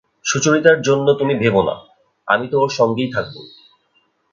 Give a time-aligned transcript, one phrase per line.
[0.25, 1.75] সুচরিতার জন্যে তুমি ভেবো না,
[2.27, 3.35] আমি তো ওর সঙ্গেই থাকব।